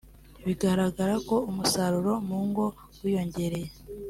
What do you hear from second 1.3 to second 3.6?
umusaruro mu ngo wiyongera